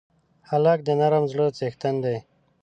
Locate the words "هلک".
0.49-0.79